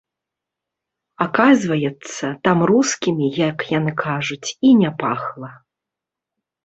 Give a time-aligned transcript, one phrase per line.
[1.25, 5.51] Аказваецца, там рускімі, як яны кажуць, і не пахла.